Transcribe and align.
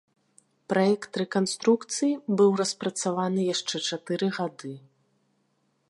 Праект 0.71 1.11
рэканструкцыі 1.21 2.13
быў 2.41 2.51
распрацаваны 2.63 3.41
яшчэ 3.53 3.75
чатыры 3.87 4.27
гады. 4.41 4.73